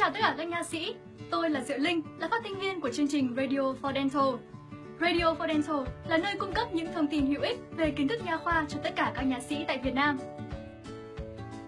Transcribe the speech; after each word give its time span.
Chào 0.00 0.10
tất 0.10 0.18
cả 0.22 0.34
các 0.38 0.48
nha 0.48 0.62
sĩ, 0.62 0.94
tôi 1.30 1.50
là 1.50 1.64
Diệu 1.64 1.78
Linh, 1.78 2.02
là 2.18 2.28
phát 2.28 2.40
thanh 2.44 2.60
viên 2.60 2.80
của 2.80 2.90
chương 2.92 3.08
trình 3.08 3.34
Radio 3.36 3.60
for 3.60 3.94
Dental. 3.94 4.34
Radio 5.00 5.34
for 5.34 5.48
Dental 5.48 5.94
là 6.08 6.18
nơi 6.18 6.36
cung 6.38 6.52
cấp 6.52 6.68
những 6.72 6.92
thông 6.92 7.06
tin 7.06 7.26
hữu 7.26 7.42
ích 7.42 7.58
về 7.76 7.90
kiến 7.90 8.08
thức 8.08 8.24
nha 8.24 8.36
khoa 8.36 8.66
cho 8.68 8.78
tất 8.84 8.96
cả 8.96 9.12
các 9.14 9.22
nha 9.22 9.40
sĩ 9.40 9.64
tại 9.68 9.78
Việt 9.84 9.94
Nam. 9.94 10.18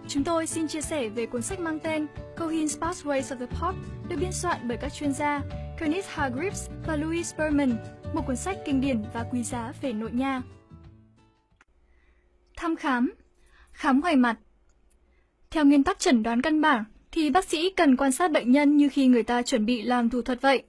Chúng 0.09 0.25
tôi 0.25 0.47
xin 0.47 0.69
chia 0.69 0.81
sẻ 0.81 1.09
về 1.09 1.27
cuốn 1.27 1.43
sách 1.43 1.61
mang 1.61 1.79
tên 1.79 2.07
Cohen's 2.37 2.81
Pathways 2.81 3.21
of 3.21 3.39
the 3.39 3.47
Pop 3.47 3.75
được 4.09 4.17
biên 4.21 4.33
soạn 4.33 4.59
bởi 4.69 4.77
các 4.77 4.93
chuyên 4.93 5.13
gia 5.13 5.41
Kenneth 5.79 6.09
Hargreaves 6.09 6.71
và 6.87 6.97
Louis 6.97 7.35
Berman, 7.39 7.77
một 8.15 8.23
cuốn 8.27 8.37
sách 8.37 8.59
kinh 8.65 8.81
điển 8.81 9.05
và 9.15 9.27
quý 9.33 9.43
giá 9.43 9.73
về 9.81 9.93
nội 9.93 10.11
nha. 10.13 10.43
Thăm 12.57 12.77
khám 12.77 13.13
Khám 13.73 14.01
ngoài 14.01 14.17
mặt 14.17 14.39
Theo 15.51 15.65
nguyên 15.65 15.85
tắc 15.85 15.99
chẩn 15.99 16.23
đoán 16.23 16.43
căn 16.43 16.61
bản, 16.61 16.85
thì 17.13 17.31
bác 17.31 17.45
sĩ 17.45 17.71
cần 17.71 17.97
quan 17.97 18.13
sát 18.13 18.33
bệnh 18.33 18.53
nhân 18.53 18.77
như 18.77 18.89
khi 18.89 19.07
người 19.07 19.23
ta 19.23 19.43
chuẩn 19.43 19.67
bị 19.67 19.83
làm 19.83 20.11
thủ 20.11 20.23
thuật 20.23 20.41
vậy. 20.41 20.63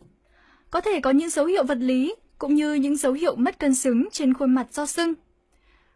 Có 0.71 0.81
thể 0.81 0.99
có 0.99 1.09
những 1.11 1.29
dấu 1.29 1.45
hiệu 1.45 1.63
vật 1.63 1.77
lý 1.77 2.15
cũng 2.37 2.55
như 2.55 2.73
những 2.73 2.97
dấu 2.97 3.13
hiệu 3.13 3.35
mất 3.35 3.59
cân 3.59 3.75
xứng 3.75 4.07
trên 4.11 4.33
khuôn 4.33 4.53
mặt 4.53 4.67
do 4.71 4.85
sưng. 4.85 5.13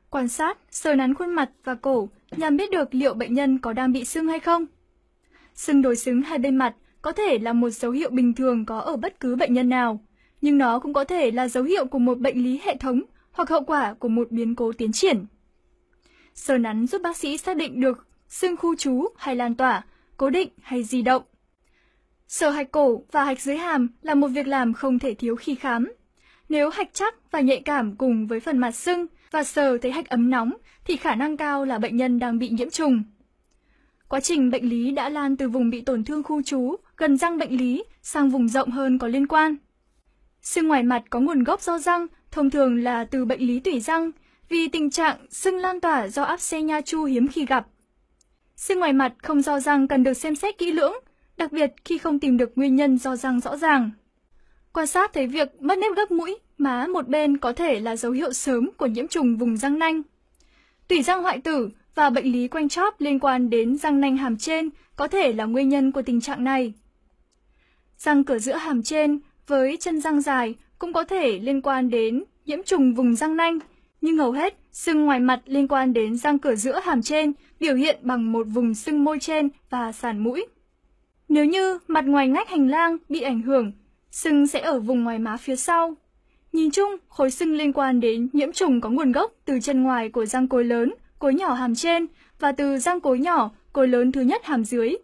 Quan 0.09 0.27
sát, 0.27 0.57
sờ 0.71 0.95
nắn 0.95 1.13
khuôn 1.13 1.35
mặt 1.35 1.49
và 1.63 1.75
cổ 1.75 2.09
nhằm 2.37 2.57
biết 2.57 2.71
được 2.71 2.95
liệu 2.95 3.13
bệnh 3.13 3.33
nhân 3.33 3.59
có 3.59 3.73
đang 3.73 3.91
bị 3.91 4.05
sưng 4.05 4.27
hay 4.27 4.39
không. 4.39 4.65
Sưng 5.53 5.81
đối 5.81 5.95
xứng 5.95 6.21
hai 6.21 6.37
bên 6.37 6.55
mặt 6.55 6.75
có 7.01 7.11
thể 7.11 7.37
là 7.41 7.53
một 7.53 7.69
dấu 7.69 7.91
hiệu 7.91 8.09
bình 8.09 8.33
thường 8.33 8.65
có 8.65 8.79
ở 8.79 8.97
bất 8.97 9.19
cứ 9.19 9.35
bệnh 9.35 9.53
nhân 9.53 9.69
nào, 9.69 9.99
nhưng 10.41 10.57
nó 10.57 10.79
cũng 10.79 10.93
có 10.93 11.03
thể 11.03 11.31
là 11.31 11.47
dấu 11.47 11.63
hiệu 11.63 11.85
của 11.85 11.99
một 11.99 12.19
bệnh 12.19 12.43
lý 12.43 12.59
hệ 12.63 12.77
thống 12.77 13.01
hoặc 13.31 13.49
hậu 13.49 13.61
quả 13.61 13.93
của 13.93 14.07
một 14.07 14.31
biến 14.31 14.55
cố 14.55 14.71
tiến 14.71 14.91
triển. 14.91 15.25
Sờ 16.33 16.57
nắn 16.57 16.87
giúp 16.87 17.01
bác 17.01 17.17
sĩ 17.17 17.37
xác 17.37 17.57
định 17.57 17.81
được 17.81 18.07
sưng 18.27 18.57
khu 18.57 18.75
trú 18.75 19.05
hay 19.17 19.35
lan 19.35 19.55
tỏa, 19.55 19.83
cố 20.17 20.29
định 20.29 20.49
hay 20.61 20.83
di 20.83 21.01
động. 21.01 21.23
Sờ 22.27 22.49
hạch 22.49 22.71
cổ 22.71 23.03
và 23.11 23.23
hạch 23.23 23.41
dưới 23.41 23.57
hàm 23.57 23.87
là 24.01 24.15
một 24.15 24.27
việc 24.27 24.47
làm 24.47 24.73
không 24.73 24.99
thể 24.99 25.13
thiếu 25.13 25.35
khi 25.35 25.55
khám. 25.55 25.93
Nếu 26.49 26.69
hạch 26.69 26.89
chắc 26.93 27.31
và 27.31 27.39
nhạy 27.39 27.61
cảm 27.65 27.95
cùng 27.95 28.27
với 28.27 28.39
phần 28.39 28.57
mặt 28.57 28.71
sưng 28.71 29.05
và 29.31 29.43
sờ 29.43 29.77
thấy 29.77 29.91
hạch 29.91 30.09
ấm 30.09 30.29
nóng 30.29 30.53
thì 30.85 30.95
khả 30.97 31.15
năng 31.15 31.37
cao 31.37 31.65
là 31.65 31.79
bệnh 31.79 31.97
nhân 31.97 32.19
đang 32.19 32.39
bị 32.39 32.49
nhiễm 32.49 32.69
trùng. 32.69 33.03
Quá 34.09 34.19
trình 34.19 34.49
bệnh 34.49 34.69
lý 34.69 34.91
đã 34.91 35.09
lan 35.09 35.37
từ 35.37 35.49
vùng 35.49 35.69
bị 35.69 35.81
tổn 35.81 36.03
thương 36.03 36.23
khu 36.23 36.41
trú 36.41 36.75
gần 36.97 37.17
răng 37.17 37.37
bệnh 37.37 37.57
lý 37.57 37.83
sang 38.01 38.29
vùng 38.29 38.47
rộng 38.47 38.71
hơn 38.71 38.97
có 38.97 39.07
liên 39.07 39.27
quan. 39.27 39.55
Sưng 40.41 40.67
ngoài 40.67 40.83
mặt 40.83 41.03
có 41.09 41.19
nguồn 41.19 41.43
gốc 41.43 41.61
do 41.61 41.79
răng, 41.79 42.07
thông 42.31 42.49
thường 42.49 42.83
là 42.83 43.03
từ 43.03 43.25
bệnh 43.25 43.41
lý 43.41 43.59
tủy 43.59 43.79
răng, 43.79 44.11
vì 44.49 44.67
tình 44.67 44.89
trạng 44.89 45.17
sưng 45.29 45.57
lan 45.57 45.79
tỏa 45.79 46.07
do 46.07 46.23
áp 46.23 46.41
xe 46.41 46.61
nha 46.61 46.81
chu 46.81 47.03
hiếm 47.03 47.27
khi 47.27 47.45
gặp. 47.45 47.67
Xương 48.57 48.79
ngoài 48.79 48.93
mặt 48.93 49.13
không 49.23 49.41
do 49.41 49.59
răng 49.59 49.87
cần 49.87 50.03
được 50.03 50.13
xem 50.13 50.35
xét 50.35 50.57
kỹ 50.57 50.71
lưỡng, 50.71 50.93
đặc 51.37 51.51
biệt 51.51 51.73
khi 51.85 51.97
không 51.97 52.19
tìm 52.19 52.37
được 52.37 52.51
nguyên 52.55 52.75
nhân 52.75 52.97
do 52.97 53.15
răng 53.15 53.39
rõ 53.39 53.57
ràng. 53.57 53.91
Quan 54.73 54.87
sát 54.87 55.13
thấy 55.13 55.27
việc 55.27 55.61
mất 55.61 55.77
nếp 55.77 55.95
gấp 55.95 56.11
mũi, 56.11 56.37
má 56.57 56.87
một 56.87 57.07
bên 57.07 57.37
có 57.37 57.53
thể 57.53 57.79
là 57.79 57.95
dấu 57.95 58.11
hiệu 58.11 58.33
sớm 58.33 58.69
của 58.77 58.85
nhiễm 58.85 59.07
trùng 59.07 59.37
vùng 59.37 59.57
răng 59.57 59.79
nanh. 59.79 60.01
Tủy 60.87 61.03
răng 61.03 61.23
hoại 61.23 61.41
tử 61.41 61.69
và 61.95 62.09
bệnh 62.09 62.31
lý 62.31 62.47
quanh 62.47 62.69
chóp 62.69 63.01
liên 63.01 63.19
quan 63.19 63.49
đến 63.49 63.77
răng 63.77 64.01
nanh 64.01 64.17
hàm 64.17 64.37
trên 64.37 64.69
có 64.95 65.07
thể 65.07 65.33
là 65.33 65.45
nguyên 65.45 65.69
nhân 65.69 65.91
của 65.91 66.01
tình 66.01 66.21
trạng 66.21 66.43
này. 66.43 66.73
Răng 67.97 68.23
cửa 68.23 68.39
giữa 68.39 68.55
hàm 68.55 68.83
trên 68.83 69.19
với 69.47 69.77
chân 69.77 70.01
răng 70.01 70.21
dài 70.21 70.55
cũng 70.79 70.93
có 70.93 71.03
thể 71.03 71.39
liên 71.39 71.61
quan 71.61 71.89
đến 71.89 72.23
nhiễm 72.45 72.63
trùng 72.63 72.93
vùng 72.93 73.15
răng 73.15 73.37
nanh, 73.37 73.59
nhưng 74.01 74.17
hầu 74.17 74.31
hết 74.31 74.57
sưng 74.71 75.05
ngoài 75.05 75.19
mặt 75.19 75.41
liên 75.45 75.67
quan 75.67 75.93
đến 75.93 76.17
răng 76.17 76.39
cửa 76.39 76.55
giữa 76.55 76.79
hàm 76.83 77.01
trên 77.01 77.33
biểu 77.59 77.75
hiện 77.75 77.97
bằng 78.01 78.31
một 78.31 78.47
vùng 78.47 78.73
sưng 78.73 79.03
môi 79.03 79.19
trên 79.19 79.49
và 79.69 79.91
sàn 79.91 80.19
mũi. 80.19 80.45
Nếu 81.29 81.45
như 81.45 81.79
mặt 81.87 82.05
ngoài 82.05 82.27
ngách 82.27 82.49
hành 82.49 82.67
lang 82.67 82.97
bị 83.09 83.21
ảnh 83.21 83.41
hưởng, 83.41 83.71
sưng 84.11 84.47
sẽ 84.47 84.59
ở 84.59 84.79
vùng 84.79 85.03
ngoài 85.03 85.19
má 85.19 85.37
phía 85.37 85.55
sau. 85.55 85.95
Nhìn 86.51 86.71
chung, 86.71 86.95
khối 87.07 87.31
sưng 87.31 87.55
liên 87.55 87.73
quan 87.73 87.99
đến 87.99 88.29
nhiễm 88.33 88.51
trùng 88.51 88.81
có 88.81 88.89
nguồn 88.89 89.11
gốc 89.11 89.33
từ 89.45 89.59
chân 89.59 89.83
ngoài 89.83 90.09
của 90.09 90.25
răng 90.25 90.47
cối 90.47 90.63
lớn, 90.63 90.93
cối 91.19 91.33
nhỏ 91.33 91.53
hàm 91.53 91.75
trên 91.75 92.05
và 92.39 92.51
từ 92.51 92.77
răng 92.77 93.01
cối 93.01 93.19
nhỏ, 93.19 93.51
cối 93.73 93.87
lớn 93.87 94.11
thứ 94.11 94.21
nhất 94.21 94.45
hàm 94.45 94.63
dưới. 94.63 94.95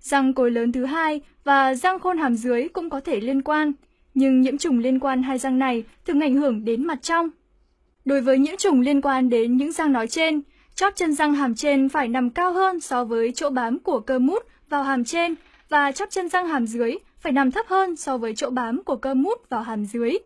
Răng 0.00 0.34
cối 0.34 0.50
lớn 0.50 0.72
thứ 0.72 0.84
hai 0.84 1.20
và 1.44 1.74
răng 1.74 1.98
khôn 1.98 2.18
hàm 2.18 2.34
dưới 2.34 2.68
cũng 2.68 2.90
có 2.90 3.00
thể 3.00 3.20
liên 3.20 3.42
quan, 3.42 3.72
nhưng 4.14 4.40
nhiễm 4.40 4.58
trùng 4.58 4.78
liên 4.78 4.98
quan 5.00 5.22
hai 5.22 5.38
răng 5.38 5.58
này 5.58 5.84
thường 6.06 6.20
ảnh 6.20 6.34
hưởng 6.34 6.64
đến 6.64 6.86
mặt 6.86 7.02
trong. 7.02 7.30
Đối 8.06 8.20
với 8.20 8.38
nhiễm 8.38 8.56
trùng 8.56 8.80
liên 8.80 9.00
quan 9.00 9.28
đến 9.28 9.56
những 9.56 9.72
răng 9.72 9.92
nói 9.92 10.08
trên, 10.08 10.42
chóp 10.74 10.96
chân 10.96 11.12
răng 11.12 11.34
hàm 11.34 11.54
trên 11.54 11.88
phải 11.88 12.08
nằm 12.08 12.30
cao 12.30 12.52
hơn 12.52 12.80
so 12.80 13.04
với 13.04 13.32
chỗ 13.32 13.50
bám 13.50 13.78
của 13.78 14.00
cơ 14.00 14.18
mút 14.18 14.42
vào 14.68 14.82
hàm 14.82 15.04
trên 15.04 15.34
và 15.68 15.92
chóp 15.92 16.10
chân 16.10 16.28
răng 16.28 16.48
hàm 16.48 16.66
dưới 16.66 16.96
phải 17.20 17.32
nằm 17.32 17.50
thấp 17.50 17.66
hơn 17.68 17.96
so 17.96 18.18
với 18.18 18.34
chỗ 18.36 18.50
bám 18.50 18.82
của 18.82 18.96
cơ 18.96 19.14
mút 19.14 19.48
vào 19.48 19.62
hàm 19.62 19.84
dưới. 19.84 20.18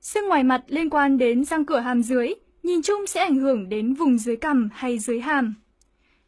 Sưng 0.00 0.28
ngoài 0.28 0.44
mặt 0.44 0.62
liên 0.68 0.90
quan 0.90 1.18
đến 1.18 1.44
răng 1.44 1.64
cửa 1.64 1.80
hàm 1.80 2.02
dưới, 2.02 2.34
nhìn 2.62 2.82
chung 2.82 3.06
sẽ 3.06 3.20
ảnh 3.20 3.36
hưởng 3.36 3.68
đến 3.68 3.94
vùng 3.94 4.18
dưới 4.18 4.36
cằm 4.36 4.68
hay 4.72 4.98
dưới 4.98 5.20
hàm. 5.20 5.54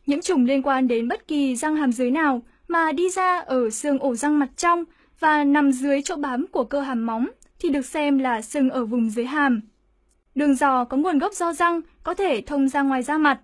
Nhiễm 0.06 0.21
trùng 0.21 0.45
liên 0.45 0.62
quan 0.62 0.89
đến 0.89 1.09
bất 1.09 1.29
kỳ 1.29 1.56
răng 1.56 1.77
hàm 1.77 1.93
dưới 1.93 2.11
nào 2.11 2.43
mà 2.69 2.93
đi 2.93 3.11
ra 3.11 3.39
ở 3.39 3.71
xương 3.71 3.99
ổ 3.99 4.15
răng 4.15 4.39
mặt 4.39 4.49
trong 4.56 4.85
và 5.21 5.45
nằm 5.45 5.73
dưới 5.73 6.03
chỗ 6.03 6.17
bám 6.17 6.47
của 6.47 6.65
cơ 6.65 6.81
hàm 6.81 7.06
móng 7.06 7.27
thì 7.61 7.69
được 7.69 7.87
xem 7.87 8.19
là 8.19 8.43
sưng 8.43 8.71
ở 8.71 8.85
vùng 8.85 9.11
dưới 9.11 9.25
hàm. 9.25 9.61
Đường 10.38 10.54
giò 10.54 10.84
có 10.84 10.97
nguồn 10.97 11.19
gốc 11.19 11.32
do 11.32 11.53
răng 11.53 11.81
có 12.03 12.15
thể 12.15 12.43
thông 12.47 12.69
ra 12.69 12.82
ngoài 12.82 13.03
da 13.03 13.19
mặt. 13.19 13.41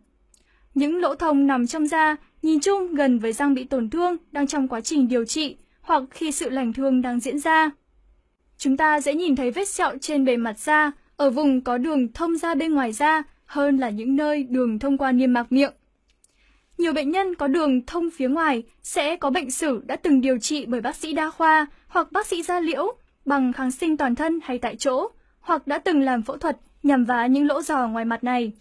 Những 0.75 1.00
lỗ 1.00 1.15
thông 1.15 1.47
nằm 1.47 1.66
trong 1.66 1.87
da 1.87 2.16
nhìn 2.43 2.60
chung 2.60 2.94
gần 2.94 3.19
với 3.19 3.32
răng 3.32 3.55
bị 3.55 3.65
tổn 3.65 3.91
thương 3.91 4.16
đang 4.32 4.47
trong 4.47 4.69
quá 4.69 4.81
trình 4.81 5.09
điều 5.09 5.25
trị 5.25 5.56
hoặc 5.81 6.03
khi 6.10 6.32
sự 6.32 6.50
lành 6.50 6.72
thương 6.72 7.03
đang 7.03 7.21
diễn 7.21 7.38
ra. 7.38 7.71
Chúng 8.59 8.77
ta 8.77 9.00
dễ 9.00 9.15
nhìn 9.15 9.37
thấy 9.37 9.50
vết 9.50 9.69
sẹo 9.69 9.99
trên 10.00 10.25
bề 10.25 10.37
mặt 10.37 10.59
da 10.59 10.93
ở 11.16 11.31
vùng 11.31 11.60
có 11.60 11.78
đường 11.78 12.12
thông 12.12 12.37
ra 12.37 12.55
bên 12.55 12.75
ngoài 12.75 12.93
da 12.93 13.22
hơn 13.44 13.76
là 13.76 13.91
những 13.91 14.16
nơi 14.16 14.43
đường 14.43 14.78
thông 14.78 14.99
qua 14.99 15.12
niêm 15.12 15.32
mạc 15.32 15.53
miệng. 15.53 15.72
Nhiều 16.78 16.93
bệnh 16.93 17.11
nhân 17.11 17.34
có 17.34 17.49
đường 17.49 17.87
thông 17.87 18.11
phía 18.11 18.28
ngoài 18.28 18.62
sẽ 18.82 19.16
có 19.16 19.31
bệnh 19.31 19.50
sử 19.50 19.82
đã 19.87 19.97
từng 19.97 20.21
điều 20.21 20.38
trị 20.38 20.66
bởi 20.66 20.81
bác 20.81 20.97
sĩ 20.97 21.12
đa 21.12 21.31
khoa 21.31 21.66
hoặc 21.88 22.12
bác 22.12 22.26
sĩ 22.26 22.43
da 22.43 22.61
liễu 22.61 22.97
bằng 23.25 23.53
kháng 23.53 23.71
sinh 23.71 23.97
toàn 23.97 24.15
thân 24.15 24.41
hay 24.43 24.59
tại 24.59 24.76
chỗ, 24.76 25.09
hoặc 25.41 25.66
đã 25.66 25.78
từng 25.78 26.00
làm 26.00 26.22
phẫu 26.22 26.37
thuật 26.37 26.56
nhằm 26.84 27.05
vá 27.05 27.27
những 27.27 27.47
lỗ 27.47 27.62
giò 27.62 27.89
ngoài 27.89 28.05
mặt 28.05 28.25
này. 28.25 28.53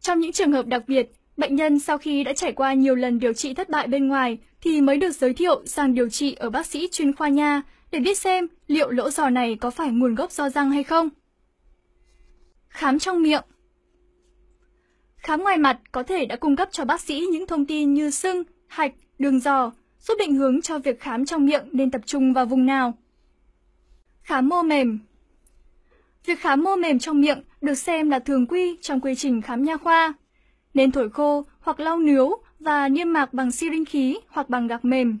Trong 0.00 0.20
những 0.20 0.32
trường 0.32 0.52
hợp 0.52 0.66
đặc 0.66 0.82
biệt, 0.86 1.12
bệnh 1.36 1.56
nhân 1.56 1.80
sau 1.80 1.98
khi 1.98 2.24
đã 2.24 2.32
trải 2.32 2.52
qua 2.52 2.74
nhiều 2.74 2.94
lần 2.94 3.18
điều 3.18 3.32
trị 3.32 3.54
thất 3.54 3.68
bại 3.68 3.86
bên 3.86 4.08
ngoài 4.08 4.38
thì 4.60 4.80
mới 4.80 4.96
được 4.96 5.10
giới 5.10 5.34
thiệu 5.34 5.62
sang 5.66 5.94
điều 5.94 6.08
trị 6.08 6.34
ở 6.34 6.50
bác 6.50 6.66
sĩ 6.66 6.88
chuyên 6.92 7.12
khoa 7.12 7.28
nha 7.28 7.62
để 7.90 8.00
biết 8.00 8.18
xem 8.18 8.46
liệu 8.66 8.90
lỗ 8.90 9.10
giò 9.10 9.30
này 9.30 9.56
có 9.60 9.70
phải 9.70 9.90
nguồn 9.90 10.14
gốc 10.14 10.32
do 10.32 10.48
răng 10.48 10.70
hay 10.70 10.82
không. 10.82 11.08
Khám 12.68 12.98
trong 12.98 13.22
miệng 13.22 13.42
Khám 15.16 15.42
ngoài 15.42 15.58
mặt 15.58 15.80
có 15.92 16.02
thể 16.02 16.26
đã 16.26 16.36
cung 16.36 16.56
cấp 16.56 16.68
cho 16.72 16.84
bác 16.84 17.00
sĩ 17.00 17.26
những 17.32 17.46
thông 17.46 17.66
tin 17.66 17.94
như 17.94 18.10
sưng, 18.10 18.42
hạch, 18.66 18.92
đường 19.18 19.40
giò, 19.40 19.72
giúp 20.00 20.14
định 20.18 20.34
hướng 20.34 20.62
cho 20.62 20.78
việc 20.78 21.00
khám 21.00 21.24
trong 21.24 21.46
miệng 21.46 21.64
nên 21.72 21.90
tập 21.90 22.00
trung 22.06 22.32
vào 22.32 22.46
vùng 22.46 22.66
nào. 22.66 22.94
Khám 24.22 24.48
mô 24.48 24.62
mềm 24.62 24.98
Việc 26.26 26.40
khám 26.40 26.62
mô 26.62 26.76
mềm 26.76 26.98
trong 26.98 27.20
miệng 27.20 27.42
được 27.60 27.74
xem 27.74 28.10
là 28.10 28.18
thường 28.18 28.46
quy 28.46 28.76
trong 28.80 29.00
quy 29.00 29.14
trình 29.14 29.42
khám 29.42 29.62
nha 29.62 29.76
khoa. 29.76 30.12
Nên 30.74 30.92
thổi 30.92 31.10
khô 31.10 31.44
hoặc 31.60 31.80
lau 31.80 31.98
nướu 31.98 32.36
và 32.58 32.88
niêm 32.88 33.12
mạc 33.12 33.34
bằng 33.34 33.52
syringe 33.52 33.84
khí 33.84 34.18
hoặc 34.28 34.48
bằng 34.48 34.66
gạc 34.66 34.84
mềm. 34.84 35.18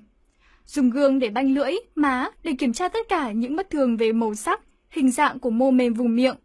Dùng 0.66 0.90
gương 0.90 1.18
để 1.18 1.30
banh 1.30 1.54
lưỡi, 1.54 1.72
má 1.94 2.30
để 2.42 2.52
kiểm 2.58 2.72
tra 2.72 2.88
tất 2.88 3.08
cả 3.08 3.32
những 3.32 3.56
bất 3.56 3.70
thường 3.70 3.96
về 3.96 4.12
màu 4.12 4.34
sắc, 4.34 4.60
hình 4.90 5.10
dạng 5.10 5.38
của 5.38 5.50
mô 5.50 5.70
mềm 5.70 5.94
vùng 5.94 6.16
miệng. 6.16 6.36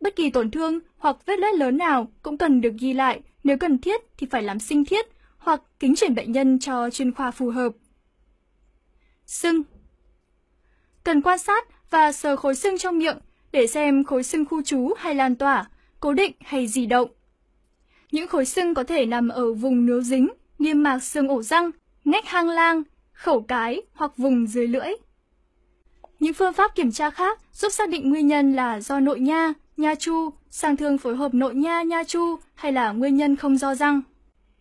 Bất 0.00 0.16
kỳ 0.16 0.30
tổn 0.30 0.50
thương 0.50 0.78
hoặc 0.96 1.16
vết 1.26 1.38
loét 1.38 1.54
lớn 1.54 1.78
nào 1.78 2.12
cũng 2.22 2.38
cần 2.38 2.60
được 2.60 2.72
ghi 2.80 2.92
lại, 2.92 3.20
nếu 3.44 3.56
cần 3.58 3.78
thiết 3.78 4.00
thì 4.16 4.26
phải 4.30 4.42
làm 4.42 4.58
sinh 4.58 4.84
thiết 4.84 5.06
hoặc 5.38 5.62
kính 5.78 5.94
chuyển 5.96 6.14
bệnh 6.14 6.32
nhân 6.32 6.58
cho 6.58 6.90
chuyên 6.90 7.12
khoa 7.12 7.30
phù 7.30 7.50
hợp. 7.50 7.72
Sưng 9.26 9.62
Cần 11.04 11.22
quan 11.22 11.38
sát 11.38 11.90
và 11.90 12.12
sờ 12.12 12.36
khối 12.36 12.54
sưng 12.54 12.78
trong 12.78 12.98
miệng 12.98 13.18
để 13.54 13.66
xem 13.66 14.04
khối 14.04 14.22
xương 14.22 14.44
khu 14.44 14.62
trú 14.62 14.92
hay 14.96 15.14
lan 15.14 15.36
tỏa, 15.36 15.64
cố 16.00 16.12
định 16.12 16.32
hay 16.40 16.66
di 16.66 16.86
động. 16.86 17.08
Những 18.12 18.28
khối 18.28 18.44
xương 18.44 18.74
có 18.74 18.84
thể 18.84 19.06
nằm 19.06 19.28
ở 19.28 19.52
vùng 19.52 19.86
nướu 19.86 20.00
dính, 20.00 20.28
niêm 20.58 20.82
mạc 20.82 20.98
xương 20.98 21.28
ổ 21.28 21.42
răng, 21.42 21.70
ngách 22.04 22.26
hang 22.26 22.48
lang, 22.48 22.82
khẩu 23.12 23.40
cái 23.40 23.82
hoặc 23.92 24.16
vùng 24.16 24.46
dưới 24.46 24.68
lưỡi. 24.68 24.88
Những 26.20 26.32
phương 26.34 26.52
pháp 26.52 26.74
kiểm 26.74 26.92
tra 26.92 27.10
khác 27.10 27.40
giúp 27.52 27.68
xác 27.68 27.88
định 27.88 28.10
nguyên 28.10 28.26
nhân 28.26 28.52
là 28.52 28.80
do 28.80 29.00
nội 29.00 29.20
nha, 29.20 29.52
nha 29.76 29.94
chu, 29.94 30.30
sang 30.50 30.76
thương 30.76 30.98
phối 30.98 31.16
hợp 31.16 31.34
nội 31.34 31.54
nha, 31.54 31.82
nha 31.82 32.04
chu 32.04 32.36
hay 32.54 32.72
là 32.72 32.92
nguyên 32.92 33.16
nhân 33.16 33.36
không 33.36 33.58
do 33.58 33.74
răng. 33.74 34.02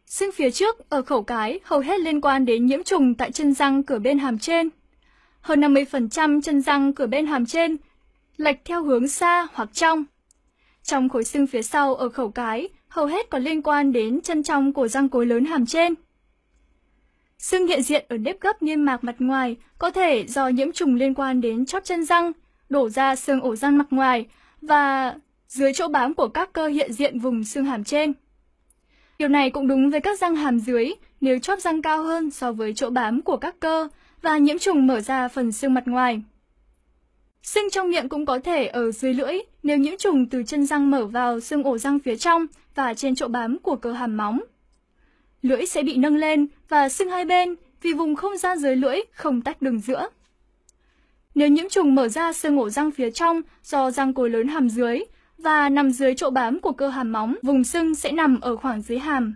Xương 0.06 0.32
phía 0.32 0.52
trước 0.52 0.90
ở 0.90 1.02
khẩu 1.02 1.24
cái 1.24 1.60
hầu 1.64 1.80
hết 1.80 2.00
liên 2.00 2.22
quan 2.22 2.46
đến 2.46 2.66
nhiễm 2.66 2.84
trùng 2.84 3.16
tại 3.16 3.32
chân 3.32 3.54
răng 3.54 3.84
cửa 3.84 4.00
bên 4.00 4.20
hàm 4.20 4.40
trên. 4.40 4.70
Hơn 5.42 5.62
50% 5.62 6.42
chân 6.42 6.62
răng 6.62 6.94
cửa 6.94 7.08
bên 7.08 7.26
hàm 7.26 7.46
trên 7.46 7.78
lệch 8.38 8.66
theo 8.66 8.84
hướng 8.84 9.08
xa 9.08 9.48
hoặc 9.54 9.70
trong. 9.74 10.04
Trong 10.84 11.10
khối 11.10 11.24
xương 11.24 11.48
phía 11.48 11.62
sau 11.62 11.96
ở 11.96 12.10
khẩu 12.10 12.32
cái, 12.32 12.70
hầu 12.88 13.06
hết 13.06 13.30
có 13.30 13.38
liên 13.38 13.62
quan 13.62 13.92
đến 13.92 14.22
chân 14.22 14.44
trong 14.44 14.74
của 14.74 14.88
răng 14.88 15.10
cối 15.10 15.26
lớn 15.26 15.46
hàm 15.46 15.66
trên. 15.66 15.94
xương 17.38 17.68
hiện 17.68 17.82
diện 17.82 18.06
ở 18.10 18.18
nếp 18.18 18.42
gấp 18.42 18.64
niêm 18.64 18.86
mạc 18.86 19.04
mặt 19.04 19.16
ngoài 19.20 19.56
có 19.78 19.92
thể 19.92 20.26
do 20.28 20.48
nhiễm 20.48 20.72
trùng 20.72 20.96
liên 20.96 21.14
quan 21.14 21.42
đến 21.42 21.66
chóp 21.66 21.84
chân 21.84 22.06
răng, 22.06 22.32
đổ 22.70 22.90
ra 22.90 23.16
xương 23.16 23.42
ổ 23.42 23.56
răng 23.56 23.78
mặt 23.78 23.88
ngoài 23.92 24.26
và 24.62 25.16
dưới 25.48 25.74
chỗ 25.74 25.88
bám 25.88 26.14
của 26.14 26.28
các 26.28 26.54
cơ 26.54 26.68
hiện 26.68 26.94
diện 26.94 27.20
vùng 27.20 27.44
xương 27.44 27.66
hàm 27.66 27.84
trên. 27.84 28.14
Điều 29.20 29.30
này 29.30 29.50
cũng 29.50 29.68
đúng 29.68 29.90
với 29.90 30.00
các 30.00 30.20
răng 30.20 30.36
hàm 30.36 30.60
dưới 30.60 30.94
nếu 31.22 31.40
chóp 31.40 31.60
răng 31.60 31.82
cao 31.82 32.04
hơn 32.04 32.32
so 32.32 32.52
với 32.52 32.74
chỗ 32.74 32.90
bám 32.90 33.22
của 33.22 33.38
các 33.38 33.56
cơ 33.60 33.88
và 34.22 34.38
nhiễm 34.38 34.60
trùng 34.60 34.88
mở 34.88 35.02
ra 35.02 35.28
phần 35.28 35.52
xương 35.52 35.74
mặt 35.74 35.84
ngoài. 35.86 36.22
Sưng 37.44 37.70
trong 37.70 37.90
miệng 37.90 38.10
cũng 38.10 38.26
có 38.26 38.40
thể 38.40 38.68
ở 38.68 38.92
dưới 38.92 39.14
lưỡi 39.14 39.40
nếu 39.64 39.78
nhiễm 39.78 39.98
trùng 39.98 40.26
từ 40.30 40.44
chân 40.44 40.66
răng 40.66 40.92
mở 40.92 41.06
vào 41.06 41.40
xương 41.40 41.64
ổ 41.64 41.78
răng 41.78 42.00
phía 42.00 42.16
trong 42.16 42.46
và 42.76 42.94
trên 42.94 43.16
chỗ 43.16 43.28
bám 43.28 43.58
của 43.60 43.76
cơ 43.76 43.92
hàm 43.92 44.18
móng. 44.18 44.40
Lưỡi 45.42 45.66
sẽ 45.66 45.84
bị 45.84 45.96
nâng 45.96 46.16
lên 46.16 46.48
và 46.70 46.90
sưng 46.90 47.10
hai 47.10 47.26
bên 47.26 47.56
vì 47.82 47.94
vùng 47.94 48.16
không 48.16 48.38
gian 48.38 48.58
dưới 48.58 48.76
lưỡi 48.76 48.98
không 49.12 49.42
tách 49.42 49.62
đường 49.62 49.80
giữa. 49.80 50.10
Nếu 51.36 51.48
nhiễm 51.48 51.70
trùng 51.70 51.96
mở 51.96 52.08
ra 52.08 52.34
xương 52.34 52.60
ổ 52.60 52.70
răng 52.70 52.92
phía 52.92 53.12
trong 53.12 53.42
do 53.64 53.92
răng 53.92 54.14
cối 54.14 54.30
lớn 54.30 54.48
hàm 54.48 54.70
dưới 54.70 55.00
và 55.38 55.70
nằm 55.70 55.92
dưới 55.92 56.16
chỗ 56.16 56.30
bám 56.30 56.60
của 56.60 56.72
cơ 56.72 56.90
hàm 56.90 57.12
móng, 57.12 57.36
vùng 57.42 57.64
sưng 57.64 57.96
sẽ 57.96 58.12
nằm 58.12 58.40
ở 58.40 58.56
khoảng 58.56 58.82
dưới 58.82 59.00
hàm. 59.00 59.34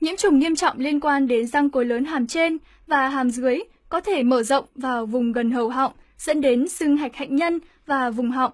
Nhiễm 0.00 0.16
trùng 0.16 0.38
nghiêm 0.38 0.56
trọng 0.56 0.78
liên 0.78 1.00
quan 1.00 1.26
đến 1.26 1.46
răng 1.46 1.70
cối 1.70 1.84
lớn 1.84 2.04
hàm 2.04 2.26
trên 2.26 2.58
và 2.86 3.08
hàm 3.08 3.30
dưới 3.30 3.58
có 3.88 4.00
thể 4.00 4.22
mở 4.22 4.42
rộng 4.42 4.64
vào 4.74 5.06
vùng 5.06 5.32
gần 5.32 5.50
hầu 5.50 5.68
họng 5.68 5.92
dẫn 6.22 6.40
đến 6.40 6.68
sưng 6.68 6.96
hạch 6.96 7.16
hạnh 7.16 7.36
nhân 7.36 7.60
và 7.86 8.10
vùng 8.10 8.30
họng. 8.30 8.52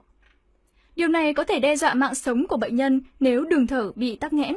Điều 0.96 1.08
này 1.08 1.34
có 1.34 1.44
thể 1.44 1.58
đe 1.58 1.76
dọa 1.76 1.94
mạng 1.94 2.14
sống 2.14 2.46
của 2.46 2.56
bệnh 2.56 2.76
nhân 2.76 3.00
nếu 3.20 3.44
đường 3.44 3.66
thở 3.66 3.92
bị 3.94 4.16
tắc 4.16 4.32
nghẽn. 4.32 4.56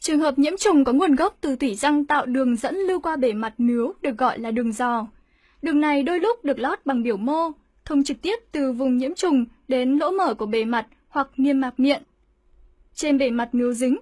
Trường 0.00 0.20
hợp 0.20 0.38
nhiễm 0.38 0.56
trùng 0.56 0.84
có 0.84 0.92
nguồn 0.92 1.14
gốc 1.14 1.36
từ 1.40 1.56
tủy 1.56 1.74
răng 1.74 2.04
tạo 2.04 2.26
đường 2.26 2.56
dẫn 2.56 2.76
lưu 2.76 3.00
qua 3.00 3.16
bề 3.16 3.32
mặt 3.32 3.54
nướu 3.58 3.92
được 4.02 4.18
gọi 4.18 4.38
là 4.38 4.50
đường 4.50 4.72
giò. 4.72 5.06
Đường 5.62 5.80
này 5.80 6.02
đôi 6.02 6.20
lúc 6.20 6.44
được 6.44 6.58
lót 6.58 6.78
bằng 6.84 7.02
biểu 7.02 7.16
mô, 7.16 7.50
thông 7.84 8.04
trực 8.04 8.22
tiếp 8.22 8.36
từ 8.52 8.72
vùng 8.72 8.96
nhiễm 8.96 9.14
trùng 9.14 9.44
đến 9.68 9.98
lỗ 9.98 10.10
mở 10.10 10.34
của 10.34 10.46
bề 10.46 10.64
mặt 10.64 10.86
hoặc 11.08 11.28
niêm 11.36 11.60
mạc 11.60 11.80
miệng. 11.80 12.02
Trên 12.94 13.18
bề 13.18 13.30
mặt 13.30 13.48
nướu 13.52 13.72
dính. 13.72 13.98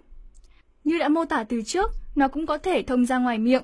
Như 0.84 0.98
đã 0.98 1.08
mô 1.08 1.24
tả 1.24 1.44
từ 1.48 1.62
trước, 1.62 1.90
nó 2.14 2.28
cũng 2.28 2.46
có 2.46 2.58
thể 2.58 2.82
thông 2.82 3.06
ra 3.06 3.18
ngoài 3.18 3.38
miệng. 3.38 3.62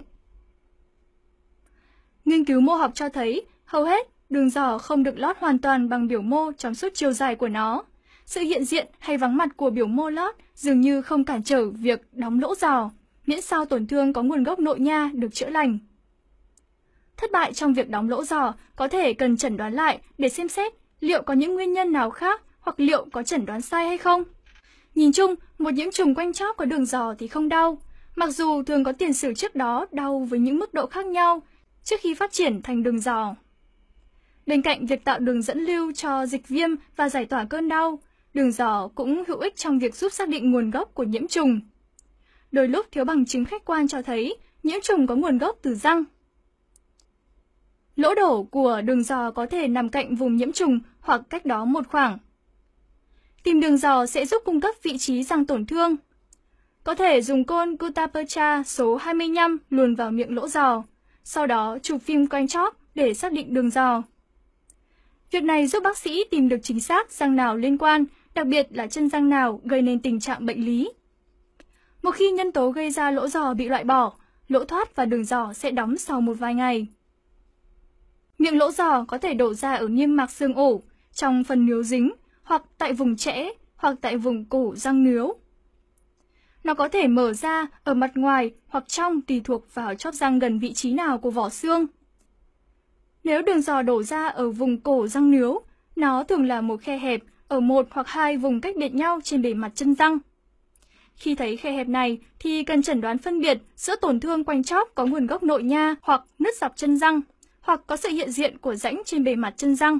Nghiên 2.24 2.44
cứu 2.44 2.60
mô 2.60 2.74
học 2.74 2.90
cho 2.94 3.08
thấy 3.08 3.46
hầu 3.64 3.84
hết 3.84 4.08
đường 4.32 4.50
giò 4.50 4.78
không 4.78 5.02
được 5.02 5.18
lót 5.18 5.36
hoàn 5.38 5.58
toàn 5.58 5.88
bằng 5.88 6.08
biểu 6.08 6.22
mô 6.22 6.52
trong 6.52 6.74
suốt 6.74 6.88
chiều 6.94 7.12
dài 7.12 7.34
của 7.34 7.48
nó. 7.48 7.84
Sự 8.26 8.40
hiện 8.40 8.64
diện 8.64 8.86
hay 8.98 9.18
vắng 9.18 9.36
mặt 9.36 9.48
của 9.56 9.70
biểu 9.70 9.86
mô 9.86 10.10
lót 10.10 10.34
dường 10.54 10.80
như 10.80 11.02
không 11.02 11.24
cản 11.24 11.42
trở 11.42 11.70
việc 11.70 12.00
đóng 12.12 12.40
lỗ 12.40 12.54
giò, 12.54 12.90
miễn 13.26 13.40
sao 13.40 13.64
tổn 13.64 13.86
thương 13.86 14.12
có 14.12 14.22
nguồn 14.22 14.44
gốc 14.44 14.58
nội 14.58 14.80
nha 14.80 15.10
được 15.14 15.34
chữa 15.34 15.48
lành. 15.48 15.78
Thất 17.16 17.32
bại 17.32 17.52
trong 17.52 17.74
việc 17.74 17.90
đóng 17.90 18.10
lỗ 18.10 18.24
giò 18.24 18.54
có 18.76 18.88
thể 18.88 19.12
cần 19.14 19.36
chẩn 19.36 19.56
đoán 19.56 19.74
lại 19.74 19.98
để 20.18 20.28
xem 20.28 20.48
xét 20.48 20.72
liệu 21.00 21.22
có 21.22 21.34
những 21.34 21.54
nguyên 21.54 21.72
nhân 21.72 21.92
nào 21.92 22.10
khác 22.10 22.42
hoặc 22.60 22.80
liệu 22.80 23.06
có 23.12 23.22
chẩn 23.22 23.46
đoán 23.46 23.60
sai 23.60 23.86
hay 23.86 23.98
không. 23.98 24.24
Nhìn 24.94 25.12
chung, 25.12 25.34
một 25.58 25.74
nhiễm 25.74 25.90
trùng 25.90 26.14
quanh 26.14 26.32
chóp 26.32 26.56
có 26.56 26.64
đường 26.64 26.86
giò 26.86 27.14
thì 27.18 27.28
không 27.28 27.48
đau, 27.48 27.78
mặc 28.16 28.30
dù 28.30 28.62
thường 28.62 28.84
có 28.84 28.92
tiền 28.92 29.12
sử 29.12 29.34
trước 29.34 29.54
đó 29.54 29.86
đau 29.92 30.26
với 30.30 30.38
những 30.38 30.58
mức 30.58 30.74
độ 30.74 30.86
khác 30.86 31.06
nhau 31.06 31.42
trước 31.84 31.96
khi 32.00 32.14
phát 32.14 32.32
triển 32.32 32.62
thành 32.62 32.82
đường 32.82 32.98
giò. 32.98 33.34
Bên 34.46 34.62
cạnh 34.62 34.86
việc 34.86 35.04
tạo 35.04 35.18
đường 35.18 35.42
dẫn 35.42 35.58
lưu 35.58 35.92
cho 35.92 36.26
dịch 36.26 36.48
viêm 36.48 36.70
và 36.96 37.08
giải 37.08 37.24
tỏa 37.24 37.44
cơn 37.44 37.68
đau, 37.68 37.98
đường 38.34 38.52
giò 38.52 38.88
cũng 38.94 39.24
hữu 39.28 39.38
ích 39.38 39.56
trong 39.56 39.78
việc 39.78 39.94
giúp 39.94 40.12
xác 40.12 40.28
định 40.28 40.50
nguồn 40.50 40.70
gốc 40.70 40.94
của 40.94 41.02
nhiễm 41.02 41.26
trùng. 41.26 41.60
Đôi 42.52 42.68
lúc 42.68 42.86
thiếu 42.92 43.04
bằng 43.04 43.24
chứng 43.24 43.44
khách 43.44 43.64
quan 43.64 43.88
cho 43.88 44.02
thấy 44.02 44.36
nhiễm 44.62 44.80
trùng 44.82 45.06
có 45.06 45.14
nguồn 45.14 45.38
gốc 45.38 45.58
từ 45.62 45.74
răng. 45.74 46.04
Lỗ 47.96 48.14
đổ 48.14 48.42
của 48.42 48.80
đường 48.84 49.02
giò 49.02 49.30
có 49.30 49.46
thể 49.46 49.68
nằm 49.68 49.88
cạnh 49.88 50.14
vùng 50.14 50.36
nhiễm 50.36 50.52
trùng 50.52 50.78
hoặc 51.00 51.22
cách 51.30 51.46
đó 51.46 51.64
một 51.64 51.88
khoảng. 51.88 52.18
Tìm 53.42 53.60
đường 53.60 53.76
giò 53.76 54.06
sẽ 54.06 54.26
giúp 54.26 54.42
cung 54.44 54.60
cấp 54.60 54.74
vị 54.82 54.98
trí 54.98 55.22
răng 55.22 55.46
tổn 55.46 55.66
thương. 55.66 55.96
Có 56.84 56.94
thể 56.94 57.22
dùng 57.22 57.44
côn 57.44 57.76
Gutapercha 57.76 58.62
số 58.62 58.96
25 58.96 59.58
luồn 59.70 59.94
vào 59.94 60.10
miệng 60.10 60.34
lỗ 60.34 60.48
giò, 60.48 60.82
sau 61.24 61.46
đó 61.46 61.78
chụp 61.82 62.02
phim 62.02 62.26
quanh 62.26 62.48
chóp 62.48 62.76
để 62.94 63.14
xác 63.14 63.32
định 63.32 63.54
đường 63.54 63.70
giò. 63.70 64.02
Việc 65.32 65.42
này 65.42 65.66
giúp 65.66 65.82
bác 65.82 65.98
sĩ 65.98 66.24
tìm 66.30 66.48
được 66.48 66.56
chính 66.62 66.80
xác 66.80 67.12
răng 67.12 67.36
nào 67.36 67.56
liên 67.56 67.78
quan, 67.78 68.04
đặc 68.34 68.46
biệt 68.46 68.66
là 68.70 68.86
chân 68.86 69.08
răng 69.08 69.28
nào 69.28 69.60
gây 69.64 69.82
nên 69.82 70.02
tình 70.02 70.20
trạng 70.20 70.46
bệnh 70.46 70.64
lý. 70.64 70.92
Một 72.02 72.10
khi 72.10 72.30
nhân 72.30 72.52
tố 72.52 72.70
gây 72.70 72.90
ra 72.90 73.10
lỗ 73.10 73.28
giò 73.28 73.54
bị 73.54 73.68
loại 73.68 73.84
bỏ, 73.84 74.12
lỗ 74.48 74.64
thoát 74.64 74.96
và 74.96 75.04
đường 75.04 75.24
giò 75.24 75.52
sẽ 75.52 75.70
đóng 75.70 75.98
sau 75.98 76.20
một 76.20 76.34
vài 76.38 76.54
ngày. 76.54 76.86
Miệng 78.38 78.58
lỗ 78.58 78.70
giò 78.70 79.04
có 79.04 79.18
thể 79.18 79.34
đổ 79.34 79.54
ra 79.54 79.74
ở 79.74 79.88
niêm 79.88 80.16
mạc 80.16 80.30
xương 80.30 80.54
ổ, 80.54 80.82
trong 81.12 81.44
phần 81.44 81.66
nướu 81.66 81.82
dính, 81.82 82.12
hoặc 82.42 82.62
tại 82.78 82.92
vùng 82.92 83.16
trẽ, 83.16 83.50
hoặc 83.76 83.96
tại 84.00 84.16
vùng 84.16 84.44
cổ 84.44 84.74
răng 84.76 85.04
nướu. 85.04 85.34
Nó 86.64 86.74
có 86.74 86.88
thể 86.88 87.06
mở 87.06 87.32
ra 87.32 87.66
ở 87.84 87.94
mặt 87.94 88.10
ngoài 88.14 88.50
hoặc 88.68 88.88
trong 88.88 89.20
tùy 89.20 89.40
thuộc 89.44 89.74
vào 89.74 89.94
chóp 89.94 90.14
răng 90.14 90.38
gần 90.38 90.58
vị 90.58 90.72
trí 90.72 90.92
nào 90.92 91.18
của 91.18 91.30
vỏ 91.30 91.48
xương. 91.48 91.86
Nếu 93.24 93.42
đường 93.42 93.60
giò 93.60 93.82
đổ 93.82 94.02
ra 94.02 94.26
ở 94.26 94.50
vùng 94.50 94.80
cổ 94.80 95.06
răng 95.06 95.30
nướu, 95.30 95.60
nó 95.96 96.24
thường 96.24 96.46
là 96.46 96.60
một 96.60 96.80
khe 96.82 96.98
hẹp 96.98 97.20
ở 97.48 97.60
một 97.60 97.86
hoặc 97.90 98.08
hai 98.08 98.36
vùng 98.36 98.60
cách 98.60 98.76
biệt 98.76 98.94
nhau 98.94 99.20
trên 99.24 99.42
bề 99.42 99.54
mặt 99.54 99.72
chân 99.74 99.94
răng. 99.94 100.18
Khi 101.16 101.34
thấy 101.34 101.56
khe 101.56 101.72
hẹp 101.72 101.88
này 101.88 102.18
thì 102.38 102.64
cần 102.64 102.82
chẩn 102.82 103.00
đoán 103.00 103.18
phân 103.18 103.40
biệt 103.40 103.58
giữa 103.76 103.96
tổn 103.96 104.20
thương 104.20 104.44
quanh 104.44 104.62
chóp 104.62 104.88
có 104.94 105.06
nguồn 105.06 105.26
gốc 105.26 105.42
nội 105.42 105.62
nha 105.62 105.94
hoặc 106.02 106.22
nứt 106.38 106.54
dọc 106.56 106.76
chân 106.76 106.96
răng, 106.96 107.20
hoặc 107.60 107.80
có 107.86 107.96
sự 107.96 108.08
hiện 108.08 108.30
diện 108.30 108.58
của 108.58 108.74
rãnh 108.74 109.02
trên 109.04 109.24
bề 109.24 109.36
mặt 109.36 109.54
chân 109.56 109.74
răng. 109.76 109.98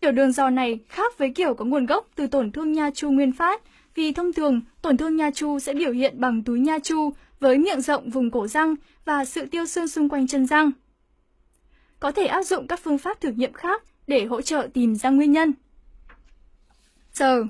Kiểu 0.00 0.12
đường 0.12 0.32
giò 0.32 0.50
này 0.50 0.78
khác 0.88 1.18
với 1.18 1.30
kiểu 1.30 1.54
có 1.54 1.64
nguồn 1.64 1.86
gốc 1.86 2.08
từ 2.14 2.26
tổn 2.26 2.52
thương 2.52 2.72
nha 2.72 2.90
chu 2.90 3.10
nguyên 3.10 3.32
phát, 3.32 3.62
vì 3.94 4.12
thông 4.12 4.32
thường 4.32 4.60
tổn 4.82 4.96
thương 4.96 5.16
nha 5.16 5.30
chu 5.30 5.58
sẽ 5.58 5.74
biểu 5.74 5.92
hiện 5.92 6.20
bằng 6.20 6.42
túi 6.42 6.60
nha 6.60 6.78
chu 6.78 7.12
với 7.40 7.58
miệng 7.58 7.80
rộng 7.80 8.10
vùng 8.10 8.30
cổ 8.30 8.46
răng 8.46 8.74
và 9.04 9.24
sự 9.24 9.46
tiêu 9.46 9.66
xương 9.66 9.88
xung 9.88 10.08
quanh 10.08 10.26
chân 10.26 10.46
răng. 10.46 10.70
Có 12.00 12.12
thể 12.12 12.26
áp 12.26 12.42
dụng 12.42 12.66
các 12.66 12.80
phương 12.82 12.98
pháp 12.98 13.20
thử 13.20 13.30
nghiệm 13.30 13.52
khác 13.52 13.82
để 14.06 14.24
hỗ 14.24 14.42
trợ 14.42 14.68
tìm 14.74 14.94
ra 14.94 15.10
nguyên 15.10 15.32
nhân. 15.32 15.52
Sờ 17.12 17.44